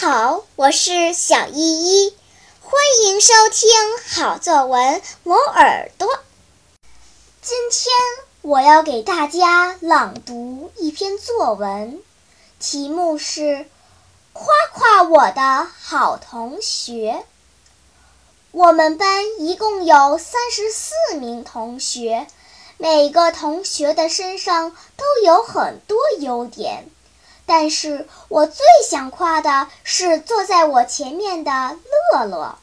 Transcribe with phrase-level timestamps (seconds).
[0.00, 2.16] 好，我是小依依，
[2.62, 3.68] 欢迎收听
[4.08, 6.08] 好作文磨耳朵。
[7.42, 7.92] 今天
[8.40, 12.02] 我要给大家朗读一篇作文，
[12.58, 13.40] 题目是
[14.32, 17.22] 《夸夸我的好同学》。
[18.52, 22.26] 我们班一共有三十四名同学，
[22.78, 26.88] 每个同学的身上都有很多优点。
[27.46, 31.76] 但是我最想夸的是坐在我前面的
[32.12, 32.58] 乐乐。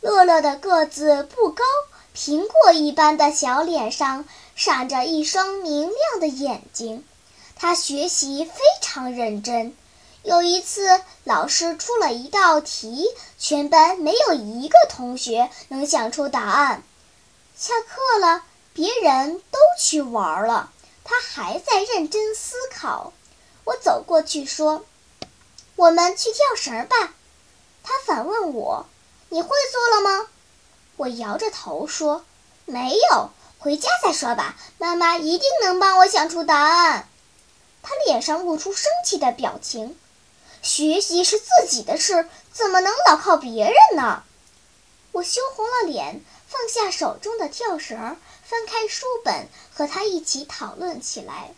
[0.00, 1.64] 乐乐的个子不高，
[2.14, 4.24] 苹果一般的小脸上
[4.54, 7.04] 闪着一双明亮的眼睛。
[7.56, 9.74] 他学习非常认真。
[10.22, 13.06] 有一次，老师出了一道题，
[13.38, 16.82] 全班没有一个同学能想出答案。
[17.56, 20.70] 下课了，别人都去玩了，
[21.02, 23.12] 他还在认真思考。
[23.68, 24.86] 我走过去说
[25.76, 27.12] ：“我们去跳绳吧。”
[27.84, 28.86] 他反问我
[29.28, 30.26] ：“你会做了吗？”
[30.96, 32.24] 我摇着头说
[32.64, 34.56] ：“没有，回家再说吧。
[34.78, 37.08] 妈妈一定能帮我想出答案。”
[37.82, 39.98] 他脸上露出生气的表情。
[40.62, 44.22] 学习是自己的事，怎么能老靠别人呢？
[45.12, 51.52] 我羞红了脸，放下手中的跳绳，翻开书本，和他一起讨论起来。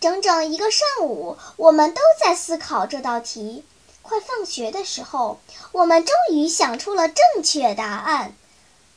[0.00, 3.64] 整整一个上午，我们都在思考这道题。
[4.02, 5.40] 快放学的时候，
[5.72, 8.34] 我们终于想出了正确答案。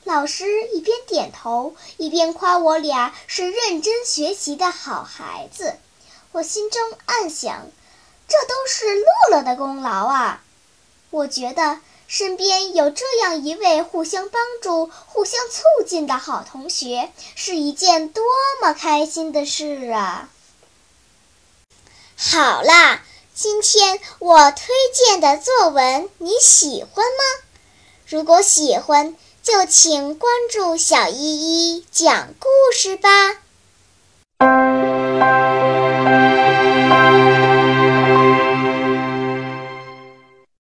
[0.04, 5.76] 老师一边点头，一边夸我俩是认真学习的好孩子。
[6.32, 7.68] 我心中暗想：
[8.28, 10.44] 这都是乐乐的功劳啊！
[11.10, 18.24] 我觉得身边有这样一位互相帮助、互相促进的好同学，是一件多
[18.62, 20.30] 么开心的事啊！
[22.24, 23.02] 好啦，
[23.34, 27.24] 今天我推荐的作文你喜欢吗？
[28.06, 33.10] 如果喜欢，就请关注小依依讲故事吧。